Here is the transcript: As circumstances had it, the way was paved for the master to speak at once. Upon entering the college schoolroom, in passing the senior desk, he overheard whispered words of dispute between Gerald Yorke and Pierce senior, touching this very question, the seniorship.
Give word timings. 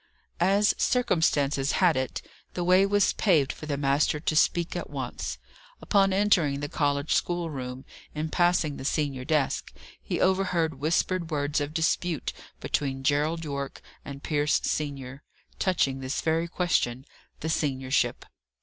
As 0.39 0.73
circumstances 0.79 1.73
had 1.73 1.95
it, 1.95 2.23
the 2.55 2.63
way 2.63 2.87
was 2.87 3.13
paved 3.13 3.53
for 3.53 3.67
the 3.67 3.77
master 3.77 4.19
to 4.19 4.35
speak 4.35 4.75
at 4.75 4.89
once. 4.89 5.37
Upon 5.79 6.11
entering 6.11 6.59
the 6.59 6.67
college 6.67 7.13
schoolroom, 7.13 7.85
in 8.15 8.29
passing 8.29 8.77
the 8.77 8.83
senior 8.83 9.23
desk, 9.23 9.71
he 10.01 10.19
overheard 10.19 10.79
whispered 10.79 11.29
words 11.29 11.61
of 11.61 11.71
dispute 11.75 12.33
between 12.59 13.03
Gerald 13.03 13.45
Yorke 13.45 13.79
and 14.03 14.23
Pierce 14.23 14.59
senior, 14.63 15.21
touching 15.59 15.99
this 15.99 16.21
very 16.21 16.47
question, 16.47 17.05
the 17.41 17.47
seniorship. 17.51 18.25